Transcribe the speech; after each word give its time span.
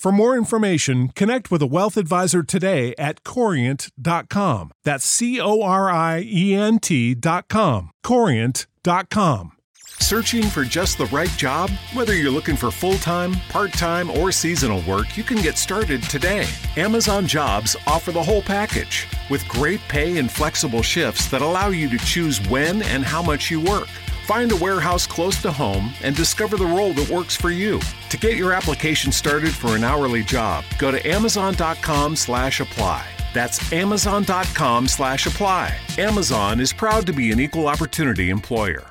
For 0.00 0.12
more 0.12 0.34
information, 0.34 1.08
connect 1.08 1.50
with 1.50 1.60
a 1.60 1.66
wealth 1.66 1.98
advisor 1.98 2.42
today 2.42 2.94
at 2.96 3.22
corient.com. 3.22 4.72
That's 4.82 5.04
C 5.04 5.38
O 5.38 5.60
R 5.60 5.90
I 5.90 6.22
E 6.24 6.54
N 6.54 6.78
T.com. 6.78 7.90
Corient.com. 8.02 9.52
Searching 9.98 10.44
for 10.44 10.64
just 10.64 10.96
the 10.96 11.04
right 11.06 11.28
job? 11.36 11.68
Whether 11.92 12.14
you're 12.14 12.30
looking 12.30 12.56
for 12.56 12.70
full 12.70 12.96
time, 12.96 13.34
part 13.50 13.74
time, 13.74 14.10
or 14.10 14.32
seasonal 14.32 14.82
work, 14.88 15.18
you 15.18 15.22
can 15.22 15.42
get 15.42 15.58
started 15.58 16.02
today. 16.04 16.48
Amazon 16.78 17.26
Jobs 17.26 17.76
offer 17.86 18.10
the 18.10 18.22
whole 18.22 18.40
package 18.40 19.06
with 19.28 19.46
great 19.48 19.80
pay 19.88 20.16
and 20.16 20.30
flexible 20.30 20.82
shifts 20.82 21.30
that 21.30 21.42
allow 21.42 21.68
you 21.68 21.90
to 21.90 21.98
choose 21.98 22.40
when 22.48 22.80
and 22.84 23.04
how 23.04 23.20
much 23.20 23.50
you 23.50 23.60
work. 23.60 23.90
Find 24.30 24.52
a 24.52 24.56
warehouse 24.56 25.08
close 25.08 25.42
to 25.42 25.50
home 25.50 25.92
and 26.04 26.14
discover 26.14 26.56
the 26.56 26.64
role 26.64 26.92
that 26.92 27.10
works 27.10 27.34
for 27.34 27.50
you. 27.50 27.80
To 28.10 28.16
get 28.16 28.36
your 28.36 28.52
application 28.52 29.10
started 29.10 29.52
for 29.52 29.74
an 29.74 29.82
hourly 29.82 30.22
job, 30.22 30.62
go 30.78 30.92
to 30.92 31.04
amazon.com 31.04 32.14
slash 32.14 32.60
apply. 32.60 33.04
That's 33.34 33.72
amazon.com 33.72 34.86
slash 34.86 35.26
apply. 35.26 35.76
Amazon 35.98 36.60
is 36.60 36.72
proud 36.72 37.06
to 37.06 37.12
be 37.12 37.32
an 37.32 37.40
equal 37.40 37.66
opportunity 37.66 38.30
employer. 38.30 38.84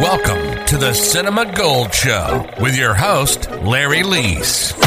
Welcome 0.00 0.64
to 0.68 0.78
the 0.78 0.94
Cinema 0.94 1.52
Gold 1.54 1.92
Show 1.92 2.48
with 2.62 2.78
your 2.78 2.94
host, 2.94 3.50
Larry 3.50 4.04
Leese. 4.04 4.79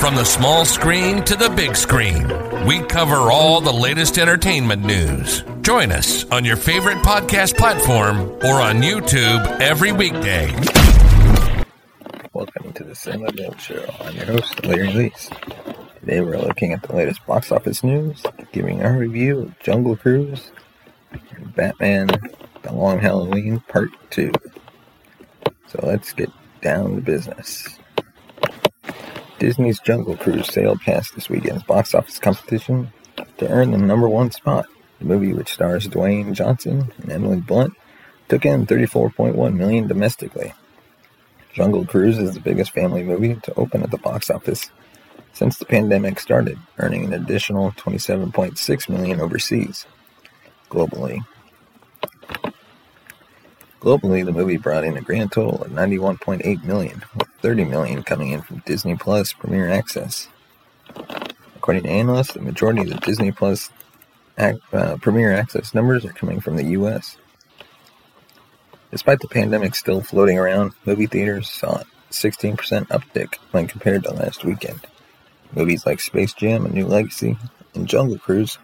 From 0.00 0.14
the 0.14 0.24
small 0.24 0.66
screen 0.66 1.22
to 1.24 1.34
the 1.36 1.48
big 1.48 1.74
screen, 1.74 2.28
we 2.66 2.80
cover 2.80 3.32
all 3.32 3.62
the 3.62 3.72
latest 3.72 4.18
entertainment 4.18 4.84
news. 4.84 5.42
Join 5.62 5.90
us 5.90 6.30
on 6.30 6.44
your 6.44 6.56
favorite 6.56 6.98
podcast 6.98 7.56
platform 7.56 8.20
or 8.44 8.60
on 8.60 8.82
YouTube 8.82 9.58
every 9.58 9.92
weekday. 9.92 10.52
Welcome 12.34 12.74
to 12.74 12.84
the 12.84 12.94
Cinema 12.94 13.32
Gold 13.32 13.58
Show. 13.58 13.86
I'm 14.00 14.14
your 14.14 14.26
host, 14.26 14.66
Larry 14.66 14.88
Leese. 14.88 16.00
Today 16.00 16.20
we're 16.20 16.38
looking 16.38 16.74
at 16.74 16.82
the 16.82 16.94
latest 16.94 17.24
box 17.26 17.50
office 17.50 17.82
news, 17.82 18.22
giving 18.52 18.84
our 18.84 18.98
review 18.98 19.40
of 19.40 19.58
Jungle 19.60 19.96
Cruise 19.96 20.52
and 21.30 21.54
Batman 21.56 22.08
The 22.62 22.72
Long 22.72 22.98
Halloween 22.98 23.60
Part 23.60 23.90
2. 24.10 24.30
So 25.68 25.80
let's 25.82 26.12
get 26.12 26.30
down 26.60 26.96
to 26.96 27.00
business. 27.00 27.78
Disney's 29.38 29.80
Jungle 29.80 30.16
Cruise 30.16 30.48
sailed 30.48 30.80
past 30.80 31.14
this 31.14 31.28
weekend's 31.28 31.62
box 31.62 31.94
office 31.94 32.18
competition 32.18 32.92
to 33.38 33.48
earn 33.48 33.70
the 33.70 33.78
number 33.78 34.08
one 34.08 34.30
spot. 34.30 34.66
The 34.98 35.04
movie, 35.04 35.34
which 35.34 35.52
stars 35.52 35.88
Dwayne 35.88 36.32
Johnson 36.32 36.92
and 36.98 37.12
Emily 37.12 37.40
Blunt, 37.40 37.74
took 38.28 38.46
in 38.46 38.66
34.1 38.66 39.54
million 39.54 39.86
domestically. 39.86 40.54
Jungle 41.52 41.84
Cruise 41.84 42.18
is 42.18 42.32
the 42.32 42.40
biggest 42.40 42.72
family 42.72 43.02
movie 43.02 43.34
to 43.34 43.54
open 43.54 43.82
at 43.82 43.90
the 43.90 43.98
box 43.98 44.30
office 44.30 44.70
since 45.32 45.58
the 45.58 45.66
pandemic 45.66 46.18
started, 46.18 46.58
earning 46.78 47.04
an 47.04 47.12
additional 47.12 47.72
27.6 47.72 48.88
million 48.88 49.20
overseas. 49.20 49.86
Globally, 50.70 51.24
globally, 53.80 54.24
the 54.24 54.32
movie 54.32 54.56
brought 54.56 54.84
in 54.84 54.96
a 54.96 55.02
grand 55.02 55.30
total 55.30 55.62
of 55.62 55.70
91.8 55.70 56.64
million, 56.64 57.04
30 57.42 57.64
million 57.64 58.02
coming 58.02 58.30
in 58.30 58.42
from 58.42 58.62
Disney 58.66 58.96
Plus 58.96 59.32
Premier 59.32 59.68
Access. 59.68 60.28
According 61.56 61.84
to 61.84 61.90
analysts, 61.90 62.32
the 62.32 62.40
majority 62.40 62.82
of 62.82 62.88
the 62.88 62.94
Disney 62.96 63.32
Plus 63.32 63.70
uh, 64.38 64.54
Premier 65.00 65.32
Access 65.32 65.74
numbers 65.74 66.04
are 66.04 66.12
coming 66.12 66.40
from 66.40 66.56
the 66.56 66.64
U.S. 66.64 67.16
Despite 68.90 69.20
the 69.20 69.28
pandemic 69.28 69.74
still 69.74 70.00
floating 70.00 70.38
around, 70.38 70.72
movie 70.84 71.06
theaters 71.06 71.50
saw 71.50 71.78
a 71.78 71.84
16% 72.10 72.56
uptick 72.88 73.34
when 73.50 73.66
compared 73.66 74.04
to 74.04 74.12
last 74.12 74.44
weekend. 74.44 74.80
Movies 75.54 75.86
like 75.86 76.00
Space 76.00 76.32
Jam: 76.32 76.66
A 76.66 76.68
New 76.68 76.86
Legacy 76.86 77.36
and 77.74 77.88
Jungle 77.88 78.18
Cruise 78.18 78.58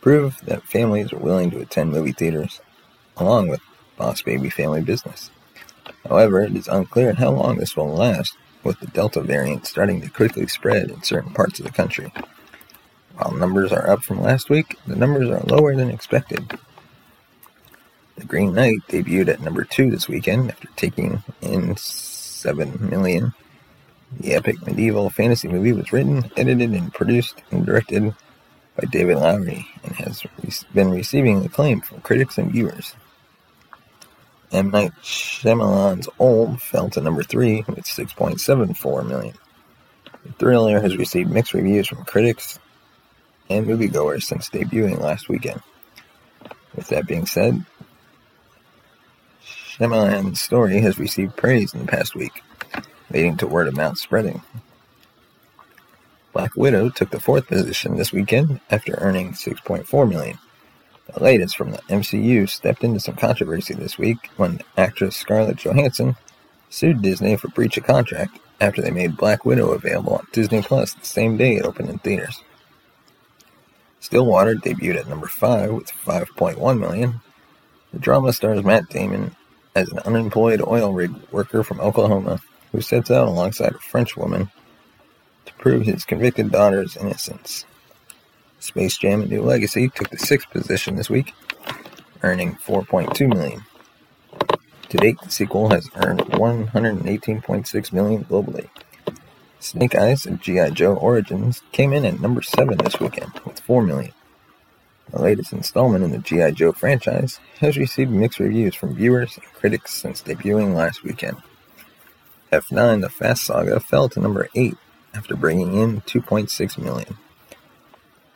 prove 0.00 0.38
that 0.44 0.62
families 0.62 1.12
are 1.12 1.18
willing 1.18 1.50
to 1.50 1.60
attend 1.60 1.90
movie 1.90 2.12
theaters, 2.12 2.60
along 3.16 3.48
with 3.48 3.60
Boss 3.96 4.22
Baby 4.22 4.50
Family 4.50 4.82
Business. 4.82 5.30
However, 6.08 6.42
it 6.42 6.54
is 6.56 6.68
unclear 6.68 7.14
how 7.14 7.30
long 7.30 7.56
this 7.56 7.76
will 7.76 7.88
last, 7.88 8.36
with 8.62 8.80
the 8.80 8.86
Delta 8.86 9.20
variant 9.20 9.66
starting 9.66 10.00
to 10.00 10.08
quickly 10.08 10.46
spread 10.46 10.90
in 10.90 11.02
certain 11.02 11.32
parts 11.32 11.58
of 11.58 11.66
the 11.66 11.72
country. 11.72 12.12
While 13.16 13.32
numbers 13.32 13.72
are 13.72 13.88
up 13.88 14.02
from 14.02 14.20
last 14.20 14.50
week, 14.50 14.76
the 14.86 14.96
numbers 14.96 15.30
are 15.30 15.40
lower 15.40 15.74
than 15.76 15.90
expected. 15.90 16.58
The 18.16 18.24
Green 18.24 18.54
Knight 18.54 18.80
debuted 18.88 19.28
at 19.28 19.40
number 19.40 19.64
two 19.64 19.90
this 19.90 20.08
weekend 20.08 20.50
after 20.50 20.68
taking 20.76 21.22
in 21.40 21.76
7 21.76 22.88
million 22.90 23.34
the 24.20 24.34
epic 24.34 24.64
medieval 24.66 25.10
fantasy 25.10 25.48
movie 25.48 25.72
was 25.72 25.92
written, 25.92 26.30
edited, 26.36 26.72
and 26.72 26.92
produced 26.92 27.42
and 27.50 27.66
directed 27.66 28.14
by 28.76 28.86
David 28.90 29.16
Lowery 29.16 29.66
and 29.82 29.94
has 29.96 30.22
been 30.72 30.90
receiving 30.90 31.44
acclaim 31.44 31.80
from 31.80 32.00
critics 32.00 32.38
and 32.38 32.52
viewers. 32.52 32.94
M. 34.54 34.70
Night 34.70 34.92
Shyamalan's 35.02 36.08
Old 36.18 36.62
fell 36.62 36.88
to 36.90 37.00
number 37.00 37.22
three 37.22 37.64
with 37.66 37.84
6.74 37.84 39.06
million. 39.06 39.34
The 40.24 40.32
thriller 40.32 40.80
has 40.80 40.96
received 40.96 41.30
mixed 41.30 41.54
reviews 41.54 41.88
from 41.88 42.04
critics 42.04 42.58
and 43.50 43.66
moviegoers 43.66 44.22
since 44.22 44.48
debuting 44.48 45.00
last 45.00 45.28
weekend. 45.28 45.60
With 46.74 46.88
that 46.88 47.06
being 47.06 47.26
said, 47.26 47.64
Shyamalan's 49.44 50.40
story 50.40 50.80
has 50.80 50.98
received 50.98 51.36
praise 51.36 51.74
in 51.74 51.80
the 51.80 51.86
past 51.86 52.14
week 52.14 52.42
leading 53.10 53.36
to 53.38 53.46
word 53.46 53.68
of 53.68 53.76
mouth 53.76 53.98
spreading. 53.98 54.42
Black 56.32 56.56
Widow 56.56 56.90
took 56.90 57.10
the 57.10 57.20
fourth 57.20 57.46
position 57.46 57.96
this 57.96 58.12
weekend 58.12 58.60
after 58.70 58.94
earning 58.94 59.32
6.4 59.32 60.08
million. 60.08 60.38
The 61.12 61.22
latest 61.22 61.56
from 61.56 61.72
the 61.72 61.78
MCU 61.90 62.48
stepped 62.48 62.82
into 62.82 62.98
some 62.98 63.16
controversy 63.16 63.74
this 63.74 63.98
week 63.98 64.30
when 64.36 64.60
actress 64.76 65.16
Scarlett 65.16 65.58
Johansson 65.58 66.16
sued 66.70 67.02
Disney 67.02 67.36
for 67.36 67.48
breach 67.48 67.76
of 67.76 67.84
contract 67.84 68.38
after 68.60 68.80
they 68.80 68.90
made 68.90 69.16
Black 69.16 69.44
Widow 69.44 69.72
available 69.72 70.14
on 70.14 70.26
Disney 70.32 70.62
Plus 70.62 70.94
the 70.94 71.04
same 71.04 71.36
day 71.36 71.56
it 71.56 71.66
opened 71.66 71.90
in 71.90 71.98
theaters. 71.98 72.42
Stillwater 74.00 74.54
debuted 74.54 75.00
at 75.00 75.08
number 75.08 75.26
5 75.26 75.72
with 75.72 75.90
5.1 76.04 76.78
million. 76.78 77.20
The 77.92 77.98
drama 77.98 78.32
stars 78.32 78.64
Matt 78.64 78.88
Damon 78.88 79.36
as 79.74 79.90
an 79.90 79.98
unemployed 80.00 80.62
oil 80.66 80.92
rig 80.92 81.12
worker 81.30 81.62
from 81.62 81.80
Oklahoma 81.80 82.40
who 82.72 82.80
sets 82.80 83.10
out 83.10 83.28
alongside 83.28 83.74
a 83.74 83.78
French 83.78 84.16
woman 84.16 84.50
to 85.44 85.54
prove 85.54 85.84
his 85.84 86.04
convicted 86.04 86.50
daughter's 86.50 86.96
innocence. 86.96 87.66
Space 88.64 88.96
Jam: 88.96 89.20
A 89.20 89.26
New 89.26 89.42
Legacy 89.42 89.90
took 89.90 90.08
the 90.08 90.16
sixth 90.16 90.48
position 90.48 90.96
this 90.96 91.10
week, 91.10 91.34
earning 92.22 92.54
4.2 92.54 93.28
million. 93.28 93.62
To 94.88 94.96
date, 94.96 95.20
the 95.20 95.30
sequel 95.30 95.68
has 95.68 95.90
earned 95.96 96.20
118.6 96.20 97.92
million 97.92 98.24
globally. 98.24 98.70
Snake 99.60 99.94
Eyes 99.94 100.24
and 100.24 100.40
G.I. 100.40 100.70
Joe 100.70 100.94
Origins 100.94 101.60
came 101.72 101.92
in 101.92 102.06
at 102.06 102.20
number 102.20 102.40
7 102.40 102.78
this 102.78 102.98
weekend 102.98 103.38
with 103.44 103.60
4 103.60 103.82
million. 103.82 104.14
The 105.10 105.20
latest 105.20 105.52
installment 105.52 106.02
in 106.02 106.12
the 106.12 106.18
G.I. 106.18 106.52
Joe 106.52 106.72
franchise 106.72 107.40
has 107.60 107.76
received 107.76 108.10
mixed 108.10 108.38
reviews 108.38 108.74
from 108.74 108.94
viewers 108.94 109.36
and 109.36 109.44
critics 109.52 109.92
since 109.92 110.22
debuting 110.22 110.74
last 110.74 111.04
weekend. 111.04 111.36
F9 112.50 113.02
The 113.02 113.10
Fast 113.10 113.44
Saga 113.44 113.78
fell 113.78 114.08
to 114.08 114.20
number 114.20 114.48
8 114.54 114.74
after 115.12 115.36
bringing 115.36 115.74
in 115.74 116.00
2.6 116.00 116.78
million. 116.78 117.18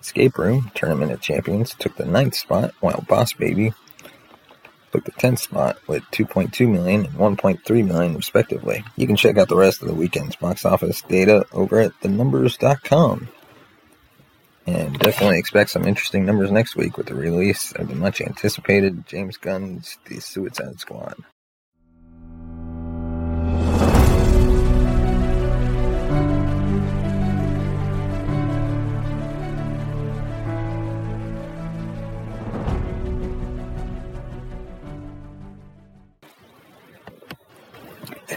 Escape 0.01 0.39
Room 0.39 0.71
Tournament 0.75 1.13
of 1.13 1.21
Champions 1.21 1.75
took 1.75 1.97
the 1.97 2.05
ninth 2.05 2.35
spot, 2.35 2.73
while 2.81 3.05
Boss 3.09 3.33
Baby 3.33 3.73
took 4.93 5.05
the 5.05 5.13
10th 5.13 5.41
spot 5.41 5.79
with 5.87 6.03
2.2 6.13 6.71
million 6.71 7.07
and 7.07 7.15
1.3 7.15 7.87
million 7.87 8.15
respectively. 8.15 8.85
You 8.97 9.07
can 9.07 9.17
check 9.17 9.37
out 9.37 9.49
the 9.49 9.57
rest 9.57 9.83
of 9.83 9.89
the 9.89 9.95
weekend's 9.95 10.37
box 10.37 10.65
office 10.65 11.03
data 11.03 11.45
over 11.53 11.81
at 11.81 11.93
thenumbers.com. 12.01 13.29
And 14.67 14.99
definitely 14.99 15.39
expect 15.39 15.71
some 15.71 15.87
interesting 15.87 16.27
numbers 16.27 16.51
next 16.51 16.77
week 16.77 16.99
with 16.99 17.07
the 17.07 17.15
release 17.15 17.73
of 17.73 17.89
the 17.89 17.95
much 17.95 18.21
anticipated 18.21 19.07
James 19.07 19.39
Gunn's 19.39 19.99
The 20.07 20.21
Suicide 20.21 20.79
Squad. 20.79 21.15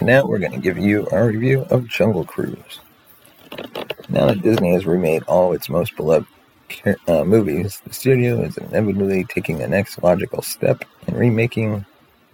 Now 0.02 0.26
we're 0.26 0.40
going 0.40 0.52
to 0.52 0.58
give 0.58 0.78
you 0.78 1.06
our 1.12 1.28
review 1.28 1.66
of 1.70 1.88
Jungle 1.88 2.24
Cruise. 2.24 2.80
Now 4.08 4.26
that 4.26 4.42
Disney 4.42 4.72
has 4.72 4.84
remade 4.84 5.22
all 5.24 5.52
its 5.52 5.68
most 5.68 5.96
beloved 5.96 6.26
uh, 7.06 7.24
movies, 7.24 7.80
the 7.84 7.94
studio 7.94 8.42
is 8.42 8.58
inevitably 8.58 9.24
taking 9.24 9.58
the 9.58 9.68
next 9.68 10.02
logical 10.02 10.42
step 10.42 10.84
in 11.06 11.14
remaking 11.14 11.86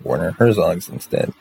Werner 0.03 0.32
Herzog's 0.32 0.88
instead. 0.88 1.32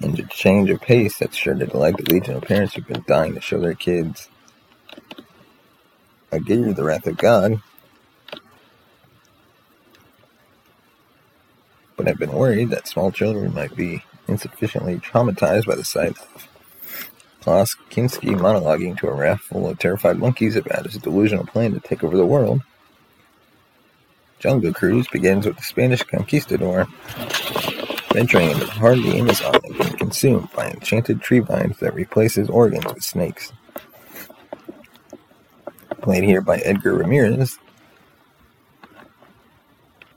And 0.00 0.18
a 0.18 0.24
change 0.24 0.70
of 0.70 0.80
pace 0.80 1.18
that's 1.18 1.36
sure 1.36 1.54
to 1.54 1.66
delight 1.66 1.96
the 1.98 2.12
legion 2.14 2.36
of 2.36 2.42
parents 2.42 2.74
who've 2.74 2.86
been 2.86 3.04
dying 3.06 3.34
to 3.34 3.40
show 3.40 3.60
their 3.60 3.74
kids 3.74 4.28
I 6.32 6.38
give 6.38 6.60
you 6.60 6.74
the 6.74 6.84
Wrath 6.84 7.06
of 7.06 7.16
God, 7.16 7.62
but 11.96 12.08
I've 12.08 12.18
been 12.18 12.32
worried 12.32 12.70
that 12.70 12.88
small 12.88 13.12
children 13.12 13.54
might 13.54 13.74
be 13.76 14.02
insufficiently 14.28 14.96
traumatized 14.98 15.66
by 15.66 15.74
the 15.74 15.84
sight 15.84 16.18
of 16.18 16.48
Klaus 17.40 17.76
Kinski 17.90 18.34
monologuing 18.36 18.98
to 18.98 19.06
a 19.06 19.14
raft 19.14 19.44
full 19.44 19.68
of 19.68 19.78
terrified 19.78 20.18
monkeys 20.18 20.56
about 20.56 20.86
his 20.86 20.98
delusional 20.98 21.46
plan 21.46 21.72
to 21.74 21.80
take 21.80 22.02
over 22.02 22.16
the 22.16 22.26
world. 22.26 22.62
Jungle 24.40 24.72
Cruise 24.72 25.06
begins 25.08 25.46
with 25.46 25.56
the 25.56 25.62
Spanish 25.62 26.02
conquistador 26.02 26.86
venturing 28.12 28.50
into 28.50 28.64
the 28.64 28.72
heart 28.72 28.98
of 28.98 29.04
the 29.04 29.16
Amazon 29.16 29.54
and 29.62 29.78
being 29.78 29.96
consumed 29.96 30.48
by 30.56 30.70
enchanted 30.70 31.20
tree 31.20 31.38
vines 31.38 31.78
that 31.78 31.94
replace 31.94 32.34
his 32.34 32.50
organs 32.50 32.86
with 32.86 33.04
snakes. 33.04 33.52
Played 36.02 36.24
here 36.24 36.40
by 36.40 36.58
Edgar 36.58 36.94
Ramirez, 36.94 37.58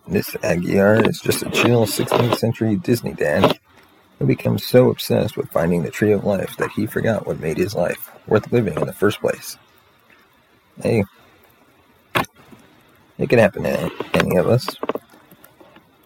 this 0.07 0.35
Aguirre 0.41 1.07
is 1.07 1.21
just 1.21 1.43
a 1.43 1.49
chill 1.51 1.85
16th 1.85 2.37
century 2.37 2.75
Disney 2.75 3.13
dad 3.13 3.58
who 4.19 4.25
becomes 4.25 4.65
so 4.65 4.89
obsessed 4.89 5.37
with 5.37 5.49
finding 5.49 5.81
the 5.81 5.89
tree 5.89 6.11
of 6.11 6.25
life 6.25 6.55
that 6.57 6.71
he 6.71 6.85
forgot 6.85 7.25
what 7.25 7.39
made 7.39 7.57
his 7.57 7.73
life 7.73 8.11
worth 8.27 8.51
living 8.51 8.75
in 8.75 8.85
the 8.85 8.93
first 8.93 9.19
place. 9.21 9.57
Hey, 10.81 11.03
it 13.17 13.29
can 13.29 13.39
happen 13.39 13.63
to 13.63 13.91
any 14.13 14.35
of 14.35 14.47
us. 14.47 14.67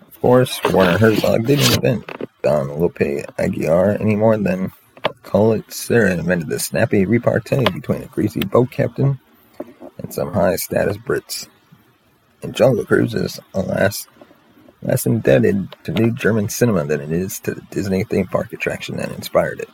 Of 0.07 0.21
course, 0.21 0.62
Werner 0.71 0.98
Herzog 0.98 1.45
didn't 1.45 1.75
invent 1.75 2.06
Don 2.44 2.80
Lope 2.80 3.25
Aguirre 3.38 3.98
any 4.00 4.15
more 4.15 4.38
than 4.38 4.71
Collet-Serra 5.24 6.13
invented 6.13 6.50
the 6.50 6.60
snappy 6.60 7.06
repartee 7.06 7.65
between 7.71 8.04
a 8.04 8.07
greasy 8.07 8.42
boat 8.42 8.71
captain 8.71 9.19
and 9.98 10.13
some 10.13 10.33
high 10.33 10.56
status 10.56 10.98
Brits. 10.98 11.48
And 12.42 12.54
Jungle 12.54 12.86
Cruise 12.86 13.39
alas, 13.54 14.07
less 14.83 15.06
indebted 15.06 15.75
to 15.83 15.91
new 15.91 16.12
German 16.12 16.50
cinema 16.50 16.85
than 16.85 17.01
it 17.01 17.12
is 17.12 17.39
to 17.39 17.53
the 17.53 17.62
Disney 17.71 18.03
theme 18.03 18.27
park 18.27 18.51
attraction 18.53 18.97
that 18.97 19.12
inspired 19.12 19.59
it. 19.59 19.69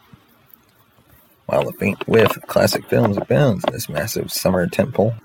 While 1.45 1.65
the 1.65 1.73
faint 1.73 2.07
whiff 2.07 2.37
of 2.37 2.45
classic 2.47 2.87
films 2.87 3.17
abounds 3.17 3.63
in 3.65 3.73
this 3.73 3.89
massive 3.89 4.31
summer 4.31 4.67
temple, 4.67 5.15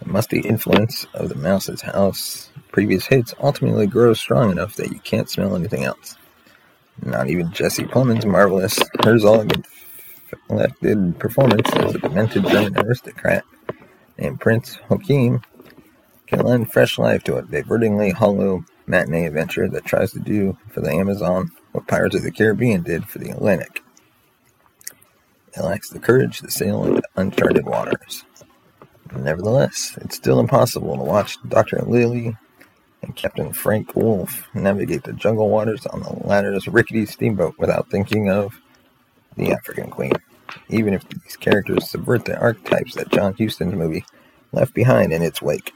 the 0.00 0.08
musty 0.08 0.40
influence 0.40 1.06
of 1.14 1.28
the 1.28 1.36
Mouse's 1.36 1.82
House 1.82 2.50
previous 2.72 3.06
hits 3.06 3.34
ultimately 3.40 3.86
grows 3.86 4.18
strong 4.18 4.50
enough 4.50 4.74
that 4.76 4.90
you 4.90 4.98
can't 5.00 5.30
smell 5.30 5.54
anything 5.54 5.84
else. 5.84 6.16
Not 7.02 7.30
even 7.30 7.52
Jesse 7.52 7.84
Plemons' 7.84 8.26
marvelous 8.26 8.78
Herzog 9.04 9.64
elected 10.48 11.18
performance 11.18 11.70
as 11.74 11.94
a 11.94 11.98
demented 11.98 12.46
German 12.46 12.76
aristocrat 12.78 13.44
named 14.18 14.40
Prince 14.40 14.78
Joachim 14.90 15.40
can 16.26 16.40
lend 16.40 16.72
fresh 16.72 16.98
life 16.98 17.24
to 17.24 17.36
a 17.36 17.42
divertingly 17.42 18.10
hollow 18.10 18.64
matinee 18.90 19.26
adventure 19.26 19.68
that 19.68 19.84
tries 19.84 20.12
to 20.12 20.18
do 20.18 20.58
for 20.68 20.80
the 20.80 20.90
Amazon 20.90 21.50
what 21.72 21.86
Pirates 21.86 22.16
of 22.16 22.22
the 22.22 22.32
Caribbean 22.32 22.82
did 22.82 23.08
for 23.08 23.18
the 23.18 23.30
Atlantic. 23.30 23.82
It 25.56 25.62
lacks 25.62 25.90
the 25.90 25.98
courage 25.98 26.40
to 26.40 26.50
sail 26.50 26.84
into 26.84 27.02
uncharted 27.16 27.66
waters. 27.66 28.24
Nevertheless, 29.14 29.96
it's 30.00 30.16
still 30.16 30.38
impossible 30.38 30.96
to 30.96 31.02
watch 31.02 31.36
Dr. 31.48 31.82
Lily 31.82 32.36
and 33.02 33.16
Captain 33.16 33.52
Frank 33.52 33.96
Wolff 33.96 34.48
navigate 34.54 35.04
the 35.04 35.12
jungle 35.12 35.48
waters 35.48 35.86
on 35.86 36.02
the 36.02 36.12
latter's 36.26 36.68
rickety 36.68 37.06
steamboat 37.06 37.54
without 37.58 37.90
thinking 37.90 38.30
of 38.30 38.60
the 39.36 39.52
African 39.52 39.90
Queen, 39.90 40.12
even 40.68 40.94
if 40.94 41.08
these 41.08 41.36
characters 41.36 41.88
subvert 41.88 42.24
the 42.24 42.38
archetypes 42.38 42.94
that 42.94 43.10
John 43.10 43.34
Huston's 43.34 43.74
movie 43.74 44.04
left 44.52 44.74
behind 44.74 45.12
in 45.12 45.22
its 45.22 45.42
wake. 45.42 45.72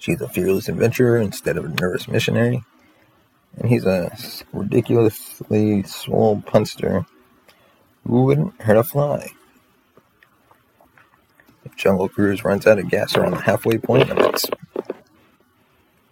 She's 0.00 0.22
a 0.22 0.28
fearless 0.30 0.70
adventurer 0.70 1.18
instead 1.18 1.58
of 1.58 1.66
a 1.66 1.68
nervous 1.68 2.08
missionary. 2.08 2.64
And 3.58 3.68
he's 3.68 3.84
a 3.84 4.16
ridiculously 4.50 5.82
swole 5.82 6.40
punster 6.40 7.04
who 8.06 8.24
wouldn't 8.24 8.62
hurt 8.62 8.78
a 8.78 8.82
fly. 8.82 9.28
If 11.66 11.76
Jungle 11.76 12.08
Cruise 12.08 12.44
runs 12.44 12.66
out 12.66 12.78
of 12.78 12.88
gas 12.88 13.14
around 13.14 13.32
the 13.32 13.42
halfway 13.42 13.76
point 13.76 14.08
of 14.10 14.18
its 14.18 14.46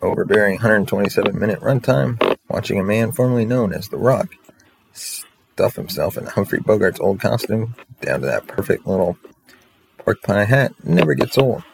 overbearing 0.02 0.57
127 0.57 1.38
minute 1.38 1.61
runtime, 1.61 2.37
watching 2.47 2.78
a 2.78 2.85
man 2.85 3.11
formerly 3.12 3.47
known 3.47 3.73
as 3.73 3.88
The 3.88 3.97
Rock 3.97 4.35
stuff 4.92 5.76
himself 5.76 6.18
in 6.18 6.26
Humphrey 6.26 6.61
Bogart's 6.61 7.00
old 7.00 7.21
costume 7.21 7.75
down 8.02 8.21
to 8.21 8.26
that 8.26 8.47
perfect 8.47 8.87
little 8.87 9.16
pork 9.97 10.21
pie 10.21 10.45
hat 10.45 10.75
never 10.85 11.14
gets 11.14 11.38
old. 11.38 11.64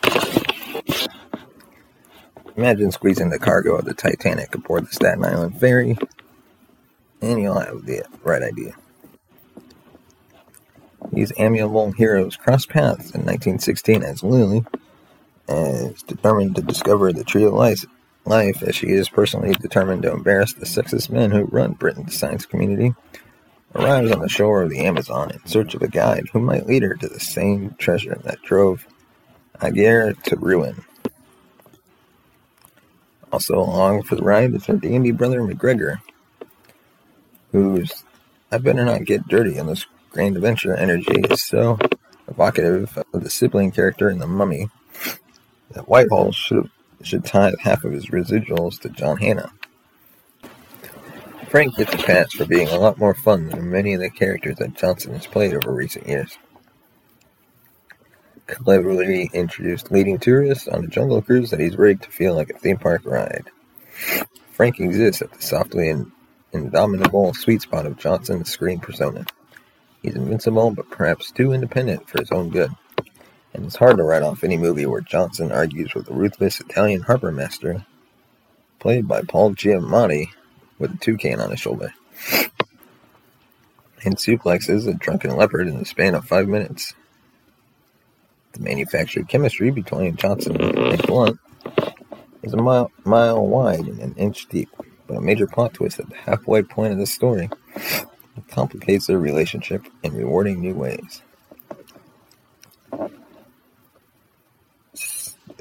Imagine 2.57 2.93
squeezing 2.93 3.31
the 3.31 3.39
cargo 3.39 3.75
of 3.75 3.85
the 3.85 3.95
Titanic 3.95 4.55
aboard 4.55 4.87
the 4.87 4.95
Staten 4.95 5.25
Island 5.25 5.59
ferry, 5.59 5.99
and 7.21 7.41
you'll 7.41 7.59
have 7.59 7.85
the 7.85 8.05
right 8.23 8.43
idea. 8.43 8.75
These 11.13 11.33
amiable 11.37 11.91
heroes 11.93 12.37
cross 12.37 12.65
paths 12.65 13.11
in 13.11 13.23
1916 13.23 14.05
as 14.05 14.23
Lily 14.23 14.65
is 15.49 16.03
determined 16.05 16.55
to 16.57 16.63
discover 16.63 17.13
the 17.13 17.25
tree 17.25 17.45
of 17.45 17.53
life, 17.53 17.85
life 18.25 18.63
as 18.63 18.77
she 18.77 18.89
is 18.89 19.09
personally 19.09 19.53
determined 19.55 20.03
to 20.03 20.13
embarrass 20.13 20.53
the 20.53 20.65
sexist 20.65 21.11
men 21.11 21.33
who 21.33 21.45
run 21.45 21.73
Britain's 21.73 22.17
science 22.17 22.47
community, 22.47 22.95
arrives 23.75 24.13
on 24.13 24.21
the 24.21 24.29
shore 24.29 24.63
of 24.63 24.71
the 24.71 24.87
Amazon 24.87 25.33
in 25.33 25.45
search 25.47 25.75
of 25.75 25.83
a 25.83 25.89
guide 25.89 26.29
who 26.33 26.39
might 26.39 26.67
lead 26.67 26.85
her 26.85 26.95
to 26.95 27.09
the 27.09 27.21
same 27.21 27.75
treasure 27.79 28.21
that 28.23 28.43
drove 28.43 28.87
Aguirre 29.61 30.15
to 30.25 30.37
ruin. 30.37 30.85
Also 33.35 33.59
along 33.59 34.05
for 34.05 34.15
the 34.15 34.23
ride 34.23 34.55
is 34.55 34.67
her 34.67 34.77
dandy 34.77 35.11
brother 35.11 35.43
MacGregor, 35.43 36.01
who's 37.51 38.05
I 38.53 38.59
better 38.59 38.85
not 38.85 39.07
get 39.07 39.27
dirty 39.27 39.59
on 39.59 39.67
this 39.67 39.87
grand 40.11 40.37
adventure 40.37 40.73
energy 40.73 41.21
is 41.29 41.43
so 41.43 41.77
evocative 42.29 42.97
of 43.13 43.25
the 43.25 43.29
sibling 43.29 43.73
character 43.73 44.09
in 44.09 44.21
The 44.21 44.29
Mummy 44.29 44.71
that 45.73 45.89
Whitehall 45.89 46.31
should 46.31 46.71
should 47.03 47.25
tie 47.25 47.53
half 47.59 47.83
of 47.83 47.91
his 47.91 48.07
residuals 48.07 48.79
to 48.83 48.89
John 48.89 49.17
Hannah. 49.17 49.51
Frank 51.49 51.75
gets 51.75 51.93
a 51.93 51.99
pass 51.99 52.33
for 52.35 52.47
being 52.47 52.69
a 52.69 52.79
lot 52.79 52.99
more 52.99 53.15
fun 53.15 53.49
than 53.49 53.69
many 53.69 53.95
of 53.95 54.01
the 54.01 54.11
characters 54.11 54.59
that 54.59 54.75
Johnson 54.75 55.13
has 55.13 55.27
played 55.27 55.55
over 55.55 55.73
recent 55.73 56.07
years. 56.07 56.39
Cleverly 58.47 59.31
introduced 59.33 59.91
leading 59.91 60.19
tourists 60.19 60.69
on 60.69 60.85
a 60.85 60.89
jungle 60.89 61.23
cruise 61.23 61.51
that 61.51 61.61
he's 61.61 61.77
rigged 61.77 62.03
to 62.03 62.11
feel 62.11 62.35
like 62.35 62.51
a 62.51 62.59
theme 62.59 62.79
park 62.79 63.03
ride. 63.05 63.51
Frank 64.53 64.81
exists 64.81 65.23
at 65.23 65.33
the 65.33 65.43
softly 65.43 65.89
and 65.89 66.11
indomitable 66.53 67.35
sweet 67.35 67.63
spot 67.63 67.87
of 67.87 67.99
Johnson's 67.99 68.51
screen 68.51 68.79
persona. 68.81 69.25
He's 70.03 70.15
invincible, 70.15 70.71
but 70.71 70.91
perhaps 70.91 71.33
too 71.33 71.53
independent 71.53 72.09
for 72.09 72.21
his 72.21 72.31
own 72.31 72.51
good. 72.51 72.71
And 73.55 73.65
it's 73.65 73.77
hard 73.77 73.97
to 73.97 74.03
write 74.03 74.23
off 74.23 74.45
any 74.45 74.57
movie 74.57 74.87
where 74.87 75.01
Johnson 75.01 75.51
argues 75.51 75.95
with 75.95 76.11
a 76.11 76.15
ruthless 76.15 76.61
Italian 76.61 77.03
harbor 77.03 77.33
master, 77.33 77.87
played 78.81 79.09
by 79.09 79.23
Paul 79.23 79.55
Giamatti, 79.55 80.29
with 80.79 80.95
a 80.95 80.99
toucan 80.99 81.41
on 81.41 81.51
his 81.51 81.61
shoulder. 81.61 81.95
And 84.05 84.17
suplexes 84.17 84.87
a 84.87 84.93
drunken 84.93 85.35
leopard 85.37 85.67
in 85.67 85.79
the 85.79 85.85
span 85.85 86.15
of 86.15 86.27
five 86.27 86.49
minutes. 86.49 86.95
The 88.55 88.61
manufactured 88.61 89.29
chemistry 89.29 89.71
between 89.71 90.17
Johnson 90.17 90.61
and 90.61 91.03
Blunt 91.03 91.41
is 92.45 92.53
a 92.53 92.57
mile, 92.57 92.91
mile 93.05 93.45
wide 93.45 93.81
and 93.81 93.99
an 94.01 94.15
inch 94.15 94.47
deep, 94.49 94.71
but 95.09 95.17
a 95.17 95.21
major 95.21 95.49
plot 95.49 95.75
twist 95.75 95.99
at 95.99 96.09
the 96.09 96.17
halfway 96.17 96.63
point 96.63 96.93
of 96.93 96.99
the 96.99 97.07
story 97.07 97.51
complicates 98.49 99.09
their 99.09 99.19
relationship 99.19 99.85
in 100.05 100.15
rewarding 100.15 100.61
new 100.61 100.75
ways. 100.75 101.23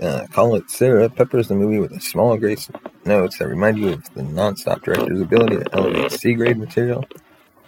Uh, 0.02 0.28
Collet-Serra 0.32 1.10
peppers 1.10 1.48
the 1.48 1.56
movie 1.56 1.80
with 1.80 1.92
a 1.94 2.02
small 2.02 2.38
grace 2.38 2.70
notes 3.06 3.38
that 3.38 3.48
remind 3.48 3.78
you 3.78 3.90
of 3.94 4.14
the 4.14 4.24
non-stop 4.24 4.84
director's 4.84 5.22
ability 5.22 5.58
to 5.58 5.66
elevate 5.74 6.12
C-grade 6.12 6.58
material 6.58 7.06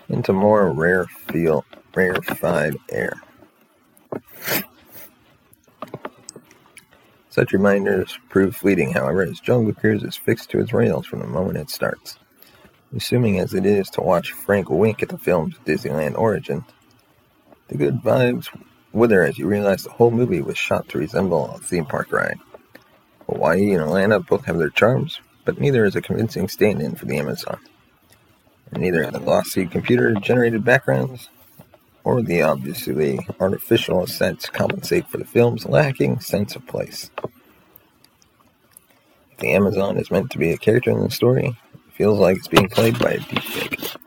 into 0.10 0.34
more 0.34 0.72
rare 0.72 1.06
feel, 1.06 1.66
rarefied 1.96 2.78
air. 2.90 3.14
Such 7.36 7.52
reminders 7.52 8.18
prove 8.30 8.56
fleeting, 8.56 8.94
however, 8.94 9.22
as 9.22 9.42
Jungle 9.42 9.74
Cruise 9.74 10.04
is 10.04 10.16
fixed 10.16 10.50
to 10.52 10.62
its 10.62 10.72
rails 10.72 11.06
from 11.06 11.20
the 11.20 11.28
moment 11.28 11.58
it 11.58 11.70
starts. 11.70 12.18
Assuming 12.96 13.40
as 13.40 13.54
it 13.54 13.66
is 13.66 13.90
to 13.90 14.02
watch 14.02 14.32
Frank 14.32 14.70
wink 14.70 15.04
at 15.04 15.10
the 15.10 15.18
film's 15.18 15.58
Disneyland 15.66 16.18
origin, 16.18 16.64
the 17.68 17.76
good 17.76 17.96
vibes 17.96 18.48
wither 18.94 19.22
as 19.22 19.38
you 19.38 19.48
realize 19.48 19.84
the 19.84 19.90
whole 19.90 20.12
movie 20.12 20.40
was 20.40 20.58
shot 20.58 20.88
to 20.88 20.98
resemble 20.98 21.52
a 21.52 21.58
theme 21.58 21.86
park 21.86 22.14
ride. 22.14 22.40
Hawaii 23.30 23.74
and 23.74 23.84
Atlanta 23.84 24.22
both 24.22 24.46
have 24.46 24.58
their 24.58 24.70
charms, 24.70 25.20
but 25.44 25.60
neither 25.60 25.84
is 25.84 25.98
a 25.98 26.02
convincing 26.02 26.48
stand 26.48 26.82
in 26.82 26.96
for 26.96 27.06
the 27.06 27.18
Amazon. 27.18 27.60
And 28.72 28.82
neither 28.82 29.12
the 29.12 29.20
glossy 29.20 29.66
computer 29.66 30.14
generated 30.14 30.64
backgrounds 30.64 31.28
or 32.06 32.22
the 32.22 32.44
obviously 32.44 33.20
artificial 33.40 34.06
sets 34.06 34.48
compensate 34.48 35.08
for 35.10 35.18
the 35.18 35.26
film's 35.26 35.66
lacking 35.66 36.20
sense 36.20 36.56
of 36.56 36.66
place. 36.68 37.10
If 39.32 39.40
the 39.40 39.54
Amazon 39.54 39.98
is 39.98 40.12
meant 40.12 40.30
to 40.32 40.38
be 40.38 40.52
a 40.52 40.58
character 40.58 40.92
in 40.92 41.02
the 41.02 41.10
story, 41.10 41.48
it 41.48 41.94
feels 41.94 42.20
like 42.20 42.38
it's 42.38 42.48
being 42.48 42.70
played 42.70 42.98
by 43.00 43.14
a 43.14 43.20
deepfake. 43.20 43.98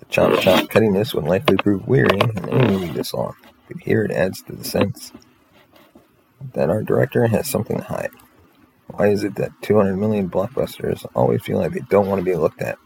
The 0.00 0.04
chop 0.10 0.40
chop 0.40 0.68
cuttiness 0.68 1.14
would 1.14 1.24
likely 1.24 1.56
prove 1.56 1.86
wearying 1.86 2.36
in 2.36 2.48
any 2.48 2.72
movie 2.72 2.92
this 2.92 3.14
long, 3.14 3.36
but 3.68 3.78
here 3.78 4.04
it 4.04 4.10
adds 4.10 4.42
to 4.42 4.56
the 4.56 4.64
sense 4.64 5.12
that 6.54 6.70
our 6.70 6.82
director 6.82 7.28
has 7.28 7.48
something 7.48 7.78
to 7.78 7.84
hide. 7.84 8.10
Why 8.88 9.08
is 9.08 9.22
it 9.22 9.36
that 9.36 9.52
200 9.62 9.96
million 9.96 10.28
blockbusters 10.28 11.06
always 11.14 11.42
feel 11.42 11.58
like 11.58 11.72
they 11.72 11.84
don't 11.88 12.08
want 12.08 12.18
to 12.18 12.24
be 12.24 12.34
looked 12.34 12.60
at? 12.60 12.78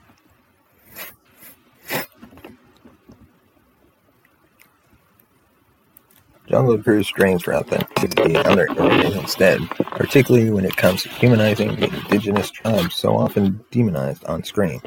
Jungle 6.49 6.79
Cruise 6.79 7.09
strains 7.09 7.43
for 7.43 7.55
authenticity 7.55 8.37
and 8.37 8.47
other 8.47 8.69
areas 8.79 9.17
instead, 9.17 9.61
particularly 9.69 10.51
when 10.51 10.65
it 10.65 10.77
comes 10.77 11.03
to 11.03 11.09
humanizing 11.09 11.75
the 11.77 11.87
indigenous 11.87 12.51
tribes 12.51 12.95
so 12.95 13.17
often 13.17 13.65
demonized 13.71 14.25
on 14.27 14.45
screen, 14.45 14.81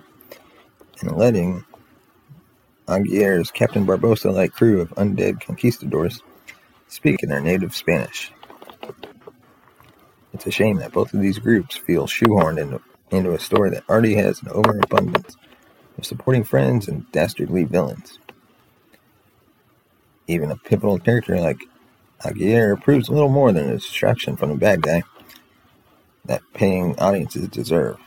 and 1.01 1.17
letting 1.17 1.65
Aguirre's 2.87 3.51
Captain 3.51 3.85
Barbossa 3.85 4.33
like 4.33 4.53
crew 4.53 4.79
of 4.79 4.89
undead 4.91 5.41
conquistadors 5.41 6.23
speak 6.87 7.21
in 7.21 7.29
their 7.29 7.41
native 7.41 7.75
Spanish. 7.75 8.31
It's 10.33 10.47
a 10.47 10.51
shame 10.51 10.77
that 10.77 10.93
both 10.93 11.13
of 11.13 11.19
these 11.19 11.39
groups 11.39 11.75
feel 11.75 12.07
shoehorned 12.07 12.59
into, 12.59 12.81
into 13.11 13.33
a 13.33 13.39
story 13.39 13.69
that 13.71 13.87
already 13.89 14.15
has 14.15 14.41
an 14.41 14.49
overabundance 14.49 15.35
of 15.97 16.05
supporting 16.05 16.45
friends 16.45 16.87
and 16.87 17.11
dastardly 17.11 17.65
villains. 17.65 18.17
Even 20.29 20.51
a 20.51 20.55
pivotal 20.55 20.99
character 20.99 21.41
like 21.41 21.57
Aguirre 22.23 22.77
proves 22.77 23.09
a 23.09 23.11
little 23.11 23.29
more 23.29 23.51
than 23.51 23.67
a 23.67 23.73
distraction 23.73 24.35
from 24.35 24.49
the 24.49 24.57
bad 24.57 24.83
guy 24.83 25.01
that 26.25 26.43
paying 26.53 26.97
audiences 26.99 27.47
deserve. 27.47 27.97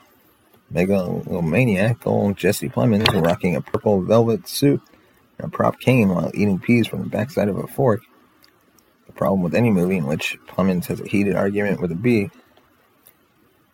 Megalomaniac 0.71 2.07
old 2.07 2.37
Jesse 2.37 2.69
Plemons 2.69 3.12
rocking 3.21 3.57
a 3.57 3.61
purple 3.61 4.00
velvet 4.02 4.47
suit 4.47 4.81
and 5.38 5.49
a 5.49 5.50
prop 5.50 5.81
cane 5.81 6.11
while 6.11 6.31
eating 6.33 6.61
peas 6.61 6.87
from 6.87 7.00
the 7.00 7.09
backside 7.09 7.49
of 7.49 7.59
a 7.59 7.67
fork. 7.67 8.02
The 9.07 9.12
problem 9.12 9.43
with 9.43 9.57
any 9.57 9.73
movie 9.73 9.97
in 9.97 10.07
which 10.07 10.38
Plemons 10.47 10.87
has 10.87 11.00
a 11.00 11.09
heated 11.09 11.35
argument 11.35 11.81
with 11.81 11.91
a 11.91 11.97
bee 11.97 12.31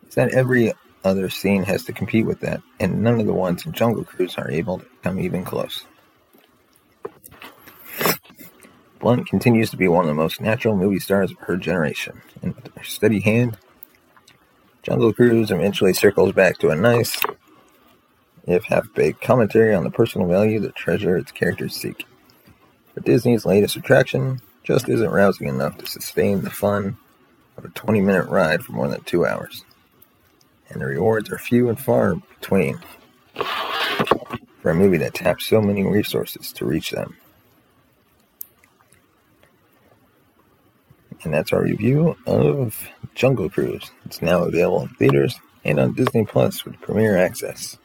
is 0.09 0.15
that 0.15 0.33
every 0.33 0.73
other 1.05 1.29
scene 1.29 1.65
has 1.65 1.85
to 1.85 1.93
compete 1.93 2.25
with 2.25 2.41
that, 2.41 2.63
and 2.81 3.03
none 3.03 3.21
of 3.21 3.27
the 3.27 3.35
ones 3.35 3.67
in 3.67 3.73
Jungle 3.73 4.05
Cruise 4.05 4.37
are 4.39 4.51
able 4.51 4.79
to 4.79 4.87
come 5.03 5.21
even 5.21 5.45
close. 5.45 5.85
Blunt 8.99 9.29
continues 9.29 9.71
to 9.71 9.77
be 9.77 9.87
one 9.87 10.05
of 10.05 10.09
the 10.09 10.15
most 10.15 10.41
natural 10.41 10.77
movie 10.77 10.99
stars 10.99 11.31
of 11.31 11.39
her 11.39 11.57
generation, 11.57 12.21
and 12.43 12.55
with 12.57 12.75
her 12.75 12.85
steady 12.85 13.21
hand, 13.21 13.57
Jungle 14.83 15.13
Cruise 15.13 15.51
eventually 15.51 15.93
circles 15.93 16.33
back 16.33 16.59
to 16.59 16.71
a 16.71 16.77
nice, 16.77 17.21
if 18.47 18.65
half-baked, 18.65 19.21
commentary 19.21 19.75
on 19.75 19.85
the 19.85 19.91
personal 19.91 20.27
value 20.27 20.59
the 20.59 20.73
treasure 20.73 21.17
its 21.17 21.31
characters 21.31 21.77
seek. 21.77 22.07
But 22.95 23.05
Disney's 23.05 23.47
latest 23.47 23.77
attraction 23.77 24.41
just 24.65 24.89
isn't 24.89 25.11
rousing 25.11 25.47
enough 25.47 25.79
to 25.79 25.87
sustain 25.87 26.43
the 26.43 26.51
fun 26.51 26.97
of 27.57 27.65
a 27.65 27.69
20-minute 27.69 28.29
ride 28.29 28.63
for 28.63 28.73
more 28.73 28.89
than 28.89 29.03
two 29.05 29.27
hours, 29.27 29.65
and 30.71 30.81
the 30.81 30.87
rewards 30.87 31.31
are 31.31 31.39
few 31.39 31.69
and 31.69 31.79
far 31.79 32.17
between 32.41 32.81
for 34.61 34.71
a 34.71 34.75
movie 34.75 34.99
that 34.99 35.15
taps 35.15 35.47
so 35.47 35.61
many 35.61 35.85
resources 35.85 36.53
to 36.53 36.65
reach 36.65 36.91
them. 36.91 37.17
And 41.25 41.35
that's 41.35 41.53
our 41.53 41.63
review 41.63 42.17
of 42.27 42.89
Jungle 43.15 43.51
Cruise. 43.51 43.91
It's 44.05 44.23
now 44.23 44.45
available 44.45 44.83
in 44.83 44.89
theaters 44.91 45.41
and 45.65 45.79
on 45.81 45.95
Disney 45.95 46.25
Plus 46.25 46.65
with 46.65 46.81
Premiere 46.81 47.17
Access. 47.17 47.79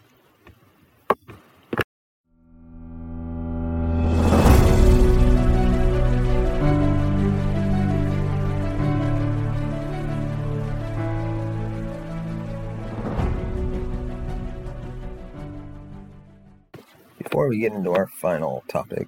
Before 17.18 17.48
we 17.48 17.58
get 17.60 17.74
into 17.74 17.92
our 17.92 18.08
final 18.08 18.64
topic, 18.68 19.08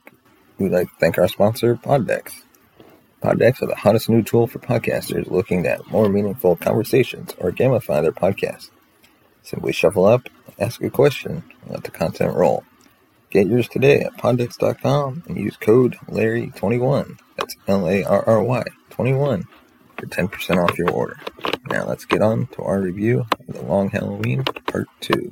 we'd 0.57 0.71
like 0.71 0.87
to 0.87 0.95
thank 0.99 1.19
our 1.19 1.27
sponsor, 1.27 1.75
Poddex. 1.75 2.41
Poddex 3.25 3.59
are 3.63 3.65
the 3.65 3.73
hottest 3.73 4.07
new 4.07 4.21
tool 4.21 4.45
for 4.45 4.59
podcasters 4.59 5.31
looking 5.31 5.65
at 5.65 5.87
more 5.87 6.07
meaningful 6.07 6.55
conversations 6.55 7.33
or 7.39 7.51
gamify 7.51 7.99
their 7.99 8.11
podcast. 8.11 8.69
Simply 9.41 9.73
shuffle 9.73 10.05
up, 10.05 10.29
ask 10.59 10.79
a 10.83 10.91
question, 10.91 11.41
and 11.63 11.71
let 11.71 11.83
the 11.83 11.89
content 11.89 12.35
roll. 12.35 12.63
Get 13.31 13.47
yours 13.47 13.67
today 13.67 14.01
at 14.01 14.15
poddex.com 14.17 15.23
and 15.27 15.37
use 15.37 15.57
code 15.57 15.95
Larry21. 16.07 17.17
That's 17.35 17.55
L 17.67 17.89
A 17.89 18.03
R 18.03 18.23
R 18.27 18.43
Y 18.43 18.63
21 18.91 19.45
for 19.97 20.05
10% 20.05 20.63
off 20.63 20.77
your 20.77 20.91
order. 20.91 21.17
Now 21.67 21.87
let's 21.87 22.05
get 22.05 22.21
on 22.21 22.45
to 22.51 22.61
our 22.61 22.79
review 22.79 23.25
of 23.47 23.55
The 23.55 23.65
Long 23.65 23.89
Halloween 23.89 24.43
Part 24.43 24.87
2. 24.99 25.31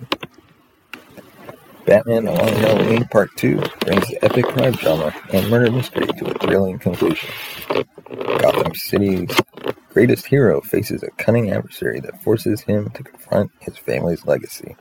Batman 1.85 2.23
The 2.23 2.31
Long 2.31 2.47
Halloween 2.47 3.05
Part 3.05 3.35
2 3.35 3.61
brings 3.81 4.07
the 4.07 4.17
epic 4.21 4.45
crime 4.45 4.71
drama 4.71 5.13
and 5.33 5.49
murder 5.49 5.69
mystery 5.69 6.07
to 6.07 6.31
a 6.31 6.39
thrilling 6.39 6.79
conclusion. 6.79 7.29
Gotham 8.39 8.73
City's 8.73 9.29
greatest 9.89 10.25
hero 10.25 10.61
faces 10.61 11.03
a 11.03 11.11
cunning 11.11 11.51
adversary 11.51 11.99
that 11.99 12.23
forces 12.23 12.61
him 12.61 12.89
to 12.91 13.03
confront 13.03 13.51
his 13.59 13.77
family's 13.77 14.25
legacy. 14.25 14.77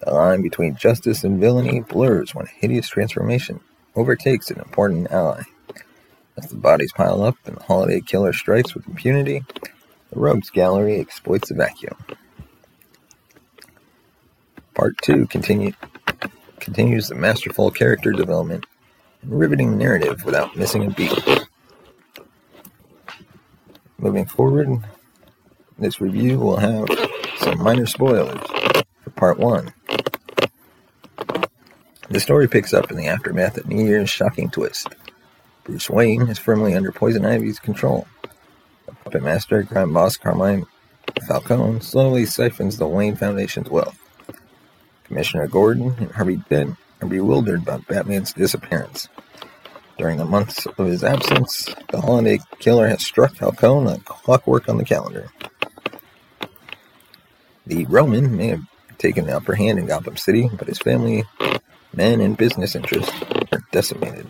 The 0.00 0.14
line 0.14 0.40
between 0.40 0.76
justice 0.76 1.22
and 1.22 1.38
villainy 1.38 1.80
blurs 1.80 2.34
when 2.34 2.46
a 2.46 2.60
hideous 2.60 2.88
transformation 2.88 3.60
overtakes 3.94 4.50
an 4.50 4.58
important 4.58 5.10
ally. 5.10 5.42
As 6.38 6.48
the 6.48 6.56
bodies 6.56 6.92
pile 6.92 7.22
up 7.22 7.36
and 7.44 7.56
the 7.56 7.62
holiday 7.62 8.00
killer 8.00 8.32
strikes 8.32 8.74
with 8.74 8.88
impunity, 8.88 9.44
the 10.10 10.18
rogues 10.18 10.48
gallery 10.48 10.98
exploits 10.98 11.50
the 11.50 11.54
vacuum. 11.54 11.96
Part 14.74 14.96
2 15.02 15.26
continue, 15.26 15.72
continues 16.60 17.08
the 17.08 17.14
masterful 17.14 17.70
character 17.70 18.12
development 18.12 18.66
and 19.22 19.38
riveting 19.38 19.78
narrative 19.78 20.24
without 20.24 20.56
missing 20.56 20.86
a 20.86 20.90
beat. 20.90 21.46
moving 23.98 24.26
forward, 24.26 24.68
this 25.78 26.00
review 26.00 26.38
will 26.38 26.56
have 26.56 26.86
some 27.38 27.62
minor 27.62 27.86
spoilers 27.86 28.40
for 29.02 29.10
part 29.10 29.38
one. 29.38 29.72
The 32.08 32.20
story 32.20 32.48
picks 32.48 32.72
up 32.72 32.90
in 32.90 32.96
the 32.96 33.08
aftermath 33.08 33.56
of 33.56 33.66
New 33.66 33.84
Year's 33.84 34.08
shocking 34.08 34.48
twist. 34.48 34.88
Bruce 35.64 35.90
Wayne 35.90 36.28
is 36.28 36.38
firmly 36.38 36.74
under 36.74 36.92
Poison 36.92 37.24
Ivy's 37.24 37.58
control. 37.58 38.06
The 38.86 38.92
puppet 38.92 39.22
master, 39.24 39.64
crime 39.64 39.92
boss 39.92 40.16
Carmine 40.16 40.66
Falcone, 41.26 41.80
slowly 41.80 42.24
siphons 42.24 42.78
the 42.78 42.86
Wayne 42.86 43.16
Foundation's 43.16 43.68
wealth. 43.70 43.98
Commissioner 45.06 45.46
Gordon 45.46 45.94
and 45.98 46.10
Harvey 46.10 46.42
Dent 46.48 46.76
are 47.00 47.08
bewildered 47.08 47.64
by 47.64 47.78
Batman's 47.78 48.32
disappearance. 48.32 49.08
During 49.98 50.18
the 50.18 50.24
months 50.24 50.66
of 50.66 50.76
his 50.86 51.04
absence, 51.04 51.72
the 51.90 52.00
holiday 52.00 52.40
killer 52.58 52.88
has 52.88 53.04
struck 53.04 53.36
Falcone 53.36 53.86
like 53.86 54.04
clockwork 54.04 54.68
on 54.68 54.78
the 54.78 54.84
calendar. 54.84 55.30
The 57.66 57.86
Roman 57.86 58.36
may 58.36 58.48
have 58.48 58.62
taken 58.98 59.26
the 59.26 59.36
upper 59.36 59.54
hand 59.54 59.78
in 59.78 59.86
Gotham 59.86 60.16
City, 60.16 60.50
but 60.52 60.68
his 60.68 60.78
family, 60.78 61.24
men, 61.94 62.20
and 62.20 62.36
business 62.36 62.74
interests 62.74 63.14
are 63.52 63.62
decimated. 63.70 64.26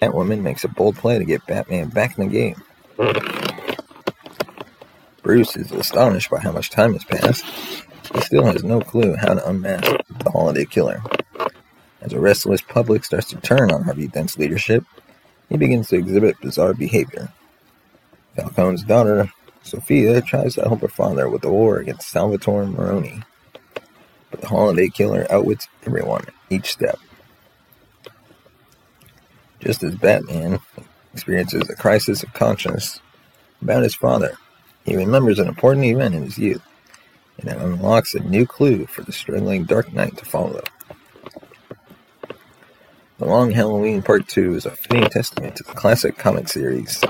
Catwoman 0.00 0.42
makes 0.42 0.64
a 0.64 0.68
bold 0.68 0.96
play 0.96 1.18
to 1.18 1.24
get 1.24 1.46
Batman 1.46 1.88
back 1.88 2.18
in 2.18 2.28
the 2.28 2.32
game. 2.32 2.62
Bruce 5.22 5.56
is 5.56 5.72
astonished 5.72 6.30
by 6.30 6.40
how 6.40 6.52
much 6.52 6.70
time 6.70 6.94
has 6.94 7.04
passed. 7.04 7.44
He 8.14 8.20
still 8.20 8.44
has 8.44 8.64
no 8.64 8.80
clue 8.80 9.16
how 9.16 9.34
to 9.34 9.48
unmask 9.48 9.84
the 10.08 10.30
holiday 10.30 10.64
killer. 10.64 11.02
As 12.00 12.12
a 12.12 12.20
restless 12.20 12.60
public 12.60 13.04
starts 13.04 13.28
to 13.30 13.36
turn 13.36 13.70
on 13.72 13.82
Harvey 13.82 14.08
Dent's 14.08 14.38
leadership, 14.38 14.84
he 15.48 15.56
begins 15.56 15.88
to 15.88 15.96
exhibit 15.96 16.40
bizarre 16.40 16.74
behavior. 16.74 17.32
Falcone's 18.36 18.84
daughter, 18.84 19.32
Sophia, 19.62 20.22
tries 20.22 20.54
to 20.54 20.62
help 20.62 20.80
her 20.80 20.88
father 20.88 21.28
with 21.28 21.42
the 21.42 21.50
war 21.50 21.78
against 21.78 22.08
Salvatore 22.08 22.66
Maroni. 22.66 23.22
But 24.30 24.40
the 24.42 24.48
holiday 24.48 24.88
killer 24.88 25.26
outwits 25.30 25.68
everyone 25.86 26.24
each 26.50 26.70
step. 26.70 26.98
Just 29.60 29.82
as 29.82 29.96
Batman 29.96 30.60
experiences 31.12 31.68
a 31.68 31.74
crisis 31.74 32.22
of 32.22 32.32
conscience 32.32 33.00
about 33.60 33.82
his 33.82 33.94
father, 33.94 34.34
he 34.84 34.96
remembers 34.96 35.38
an 35.38 35.48
important 35.48 35.84
event 35.86 36.14
in 36.14 36.22
his 36.22 36.38
youth, 36.38 36.62
and 37.38 37.48
it 37.48 37.56
unlocks 37.56 38.14
a 38.14 38.20
new 38.20 38.46
clue 38.46 38.86
for 38.86 39.02
the 39.02 39.12
struggling 39.12 39.64
Dark 39.64 39.92
Knight 39.92 40.16
to 40.16 40.24
follow. 40.24 40.62
The 43.18 43.26
Long 43.26 43.50
Halloween 43.50 44.02
Part 44.02 44.28
2 44.28 44.54
is 44.54 44.66
a 44.66 44.70
fitting 44.70 45.08
testament 45.10 45.56
to 45.56 45.64
the 45.64 45.72
classic 45.72 46.16
comic 46.16 46.48
series. 46.48 47.02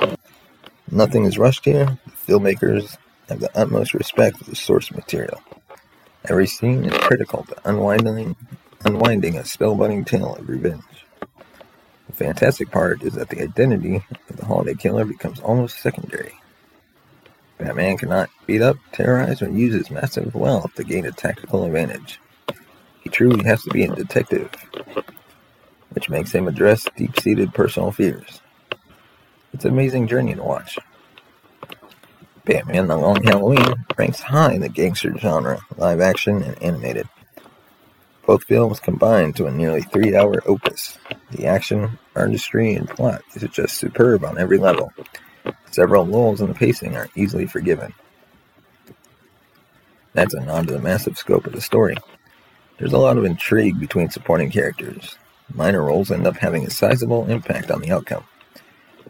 Nothing 0.90 1.24
is 1.24 1.36
rushed 1.36 1.66
here. 1.66 1.98
The 2.06 2.32
filmmakers 2.32 2.96
have 3.28 3.40
the 3.40 3.50
utmost 3.54 3.92
respect 3.92 4.38
for 4.38 4.44
the 4.44 4.56
source 4.56 4.90
material. 4.90 5.42
Every 6.24 6.46
scene 6.46 6.84
is 6.84 6.96
critical 6.96 7.44
to 7.44 7.68
unwinding, 7.68 8.36
unwinding 8.86 9.36
a 9.36 9.42
spellbinding 9.42 10.06
tale 10.06 10.36
of 10.36 10.48
revenge. 10.48 10.82
The 12.06 12.12
fantastic 12.14 12.70
part 12.70 13.02
is 13.02 13.12
that 13.14 13.28
the 13.28 13.42
identity 13.42 14.02
of 14.30 14.36
the 14.36 14.46
holiday 14.46 14.74
killer 14.74 15.04
becomes 15.04 15.40
almost 15.40 15.80
secondary. 15.80 16.37
Batman 17.58 17.98
cannot 17.98 18.30
beat 18.46 18.62
up, 18.62 18.76
terrorize, 18.92 19.42
or 19.42 19.50
use 19.50 19.74
his 19.74 19.90
massive 19.90 20.34
wealth 20.34 20.74
to 20.74 20.84
gain 20.84 21.06
a 21.06 21.12
tactical 21.12 21.64
advantage. 21.64 22.20
He 23.00 23.10
truly 23.10 23.44
has 23.44 23.62
to 23.64 23.70
be 23.70 23.84
a 23.84 23.94
detective 23.94 24.50
which 25.98 26.08
makes 26.08 26.32
him 26.32 26.46
address 26.46 26.86
deep 26.96 27.18
seated 27.18 27.52
personal 27.52 27.90
fears. 27.90 28.40
It's 29.52 29.64
an 29.64 29.72
amazing 29.72 30.06
journey 30.06 30.34
to 30.34 30.42
watch. 30.42 30.78
Batman 32.44 32.86
The 32.86 32.96
Long 32.96 33.22
Halloween 33.24 33.84
ranks 33.96 34.20
high 34.20 34.52
in 34.52 34.60
the 34.60 34.68
gangster 34.68 35.16
genre, 35.18 35.60
live 35.76 36.00
action 36.00 36.42
and 36.42 36.62
animated. 36.62 37.08
Both 38.26 38.44
films 38.44 38.78
combine 38.78 39.32
to 39.34 39.46
a 39.46 39.50
nearly 39.50 39.82
three 39.82 40.14
hour 40.14 40.42
opus. 40.46 40.98
The 41.30 41.46
action, 41.46 41.98
artistry, 42.14 42.74
and 42.74 42.88
plot 42.88 43.22
is 43.34 43.42
just 43.50 43.76
superb 43.76 44.24
on 44.24 44.38
every 44.38 44.58
level. 44.58 44.92
Several 45.70 46.04
lulls 46.04 46.40
in 46.40 46.48
the 46.48 46.54
pacing 46.54 46.96
are 46.96 47.08
easily 47.14 47.46
forgiven. 47.46 47.94
That's 50.14 50.34
a 50.34 50.40
nod 50.40 50.68
to 50.68 50.74
the 50.74 50.80
massive 50.80 51.16
scope 51.16 51.46
of 51.46 51.52
the 51.52 51.60
story. 51.60 51.96
There's 52.78 52.92
a 52.92 52.98
lot 52.98 53.18
of 53.18 53.24
intrigue 53.24 53.78
between 53.78 54.10
supporting 54.10 54.50
characters, 54.50 55.16
minor 55.54 55.82
roles 55.82 56.10
end 56.10 56.26
up 56.26 56.36
having 56.36 56.66
a 56.66 56.70
sizable 56.70 57.28
impact 57.28 57.70
on 57.70 57.80
the 57.80 57.90
outcome. 57.90 58.24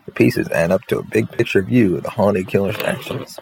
The 0.07 0.12
pieces 0.12 0.48
add 0.48 0.70
up 0.70 0.85
to 0.87 0.98
a 0.98 1.05
big 1.05 1.31
picture 1.31 1.62
view 1.62 1.96
of 1.96 2.03
the 2.03 2.11
holiday 2.11 2.44
killer's 2.44 2.79
actions. 2.79 3.38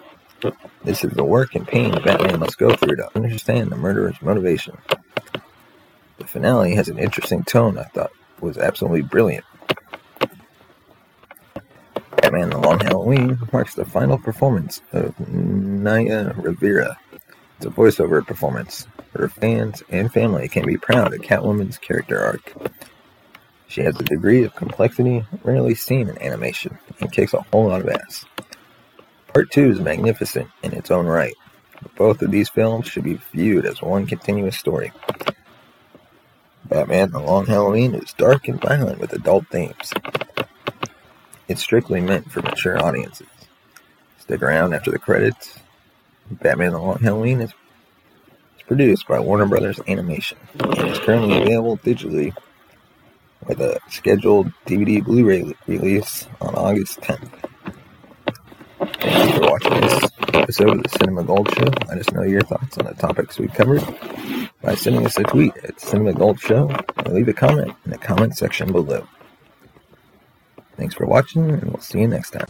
This 0.84 1.04
is 1.04 1.12
the 1.12 1.24
work 1.24 1.54
and 1.54 1.66
pain 1.66 1.90
Batman 2.02 2.40
must 2.40 2.58
go 2.58 2.74
through 2.74 2.96
to 2.96 3.16
understand 3.16 3.70
the 3.70 3.76
murderer's 3.76 4.20
motivation. 4.20 4.76
The 6.18 6.26
finale 6.26 6.74
has 6.74 6.88
an 6.88 6.98
interesting 6.98 7.44
tone 7.44 7.78
I 7.78 7.84
thought 7.84 8.10
was 8.40 8.58
absolutely 8.58 9.02
brilliant. 9.02 9.44
Batman 12.26 12.50
The 12.50 12.58
Long 12.58 12.80
Halloween 12.80 13.38
marks 13.52 13.76
the 13.76 13.84
final 13.84 14.18
performance 14.18 14.82
of 14.92 15.14
Naya 15.28 16.32
Rivera. 16.36 16.98
It's 17.56 17.66
a 17.66 17.70
voiceover 17.70 18.26
performance. 18.26 18.88
Her 19.12 19.28
fans 19.28 19.84
and 19.90 20.12
family 20.12 20.48
can 20.48 20.66
be 20.66 20.76
proud 20.76 21.14
of 21.14 21.20
Catwoman's 21.20 21.78
character 21.78 22.18
arc. 22.18 22.52
She 23.68 23.82
has 23.82 23.94
a 24.00 24.02
degree 24.02 24.42
of 24.42 24.56
complexity 24.56 25.24
rarely 25.44 25.76
seen 25.76 26.08
in 26.08 26.20
animation 26.20 26.76
and 26.98 27.12
kicks 27.12 27.32
a 27.32 27.42
whole 27.52 27.68
lot 27.68 27.82
of 27.82 27.90
ass. 27.90 28.24
Part 29.32 29.52
2 29.52 29.70
is 29.70 29.80
magnificent 29.80 30.48
in 30.64 30.72
its 30.72 30.90
own 30.90 31.06
right. 31.06 31.36
Both 31.96 32.22
of 32.22 32.32
these 32.32 32.48
films 32.48 32.88
should 32.88 33.04
be 33.04 33.20
viewed 33.32 33.66
as 33.66 33.80
one 33.80 34.04
continuous 34.04 34.56
story. 34.56 34.90
Batman 36.64 37.12
The 37.12 37.20
Long 37.20 37.46
Halloween 37.46 37.94
is 37.94 38.12
dark 38.14 38.48
and 38.48 38.60
violent 38.60 38.98
with 38.98 39.12
adult 39.12 39.46
themes. 39.46 39.92
It's 41.48 41.62
strictly 41.62 42.00
meant 42.00 42.30
for 42.30 42.42
mature 42.42 42.82
audiences. 42.82 43.28
Stick 44.18 44.42
around 44.42 44.74
after 44.74 44.90
the 44.90 44.98
credits. 44.98 45.60
Batman 46.30 46.72
The 46.72 46.78
Long 46.78 46.98
Halloween 46.98 47.40
is 47.40 47.52
produced 48.66 49.06
by 49.06 49.20
Warner 49.20 49.46
Brothers 49.46 49.80
Animation 49.86 50.38
and 50.58 50.88
is 50.88 50.98
currently 50.98 51.40
available 51.40 51.76
digitally 51.78 52.36
with 53.46 53.60
a 53.60 53.78
scheduled 53.88 54.50
DVD 54.66 55.04
Blu-ray 55.04 55.54
release 55.68 56.26
on 56.40 56.54
August 56.56 57.00
10th. 57.02 57.30
Thank 58.78 59.34
you 59.34 59.40
for 59.40 59.50
watching 59.50 59.80
this 59.80 60.10
episode 60.34 60.76
of 60.78 60.82
the 60.82 60.88
Cinema 60.88 61.22
Gold 61.22 61.48
Show. 61.54 61.72
Let 61.88 61.98
us 61.98 62.10
know 62.10 62.22
your 62.22 62.40
thoughts 62.40 62.76
on 62.78 62.86
the 62.86 62.94
topics 62.94 63.38
we 63.38 63.46
covered 63.46 63.84
by 64.62 64.74
sending 64.74 65.06
us 65.06 65.16
a 65.16 65.22
tweet 65.22 65.56
at 65.58 65.80
Cinema 65.80 66.12
Gold 66.12 66.40
Show 66.40 66.68
or 67.04 67.12
leave 67.12 67.28
a 67.28 67.32
comment 67.32 67.72
in 67.84 67.92
the 67.92 67.98
comment 67.98 68.36
section 68.36 68.72
below. 68.72 69.06
Thanks 70.76 70.94
for 70.94 71.06
watching, 71.06 71.50
and 71.50 71.62
we'll 71.64 71.80
see 71.80 72.00
you 72.00 72.08
next 72.08 72.30
time. 72.30 72.46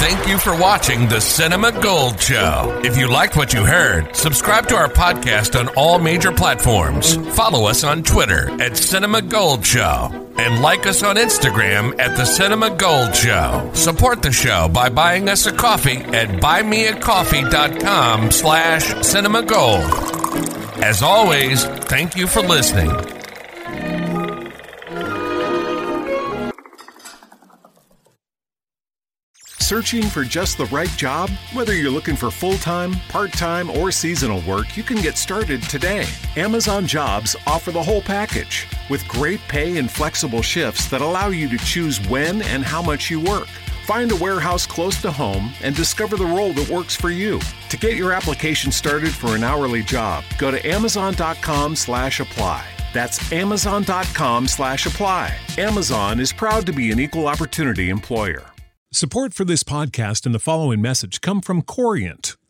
Thank 0.00 0.26
you 0.28 0.38
for 0.38 0.54
watching 0.58 1.08
the 1.08 1.20
Cinema 1.20 1.72
Gold 1.80 2.20
Show. 2.20 2.80
If 2.84 2.98
you 2.98 3.08
liked 3.08 3.36
what 3.36 3.54
you 3.54 3.64
heard, 3.64 4.14
subscribe 4.14 4.66
to 4.68 4.76
our 4.76 4.88
podcast 4.88 5.58
on 5.58 5.68
all 5.76 5.98
major 5.98 6.30
platforms. 6.32 7.16
Follow 7.34 7.66
us 7.68 7.84
on 7.84 8.02
Twitter 8.02 8.50
at 8.60 8.76
Cinema 8.76 9.22
Gold 9.22 9.64
Show 9.64 10.08
and 10.36 10.60
like 10.62 10.86
us 10.86 11.02
on 11.02 11.16
Instagram 11.16 11.98
at 11.98 12.16
the 12.16 12.24
Cinema 12.24 12.70
Gold 12.76 13.14
Show. 13.14 13.70
Support 13.72 14.22
the 14.22 14.32
show 14.32 14.68
by 14.68 14.88
buying 14.88 15.28
us 15.28 15.46
a 15.46 15.52
coffee 15.52 15.98
at 15.98 16.28
buymeacoffee.com 16.40 18.30
slash 18.30 19.06
cinema 19.06 19.42
gold. 19.42 20.53
As 20.82 21.02
always, 21.02 21.64
thank 21.64 22.16
you 22.16 22.26
for 22.26 22.40
listening. 22.40 22.90
Searching 29.60 30.02
for 30.02 30.24
just 30.24 30.58
the 30.58 30.66
right 30.66 30.90
job? 30.90 31.30
Whether 31.52 31.74
you're 31.74 31.90
looking 31.90 32.16
for 32.16 32.30
full 32.30 32.56
time, 32.58 32.94
part 33.08 33.32
time, 33.32 33.70
or 33.70 33.92
seasonal 33.92 34.42
work, 34.42 34.76
you 34.76 34.82
can 34.82 35.00
get 35.00 35.16
started 35.16 35.62
today. 35.62 36.06
Amazon 36.36 36.86
Jobs 36.86 37.36
offer 37.46 37.70
the 37.70 37.82
whole 37.82 38.02
package 38.02 38.66
with 38.90 39.06
great 39.06 39.40
pay 39.48 39.78
and 39.78 39.90
flexible 39.90 40.42
shifts 40.42 40.88
that 40.88 41.00
allow 41.00 41.28
you 41.28 41.48
to 41.48 41.56
choose 41.58 41.98
when 42.08 42.42
and 42.42 42.64
how 42.64 42.82
much 42.82 43.10
you 43.10 43.20
work. 43.20 43.48
Find 43.84 44.10
a 44.12 44.16
warehouse 44.16 44.66
close 44.66 45.00
to 45.02 45.10
home 45.10 45.52
and 45.62 45.76
discover 45.76 46.16
the 46.16 46.24
role 46.24 46.54
that 46.54 46.70
works 46.70 46.96
for 46.96 47.10
you. 47.10 47.38
To 47.68 47.76
get 47.76 47.96
your 47.96 48.12
application 48.12 48.72
started 48.72 49.12
for 49.12 49.34
an 49.36 49.44
hourly 49.44 49.82
job, 49.82 50.24
go 50.38 50.50
to 50.50 50.66
amazon.com 50.66 51.76
slash 51.76 52.20
apply. 52.20 52.64
That's 52.94 53.30
amazon.com 53.30 54.48
slash 54.48 54.86
apply. 54.86 55.36
Amazon 55.58 56.18
is 56.18 56.32
proud 56.32 56.64
to 56.64 56.72
be 56.72 56.92
an 56.92 57.00
equal 57.00 57.26
opportunity 57.28 57.90
employer. 57.90 58.44
Support 58.90 59.34
for 59.34 59.44
this 59.44 59.64
podcast 59.64 60.24
and 60.24 60.34
the 60.34 60.38
following 60.38 60.80
message 60.80 61.20
come 61.20 61.40
from 61.40 61.60
Corient 61.62 62.36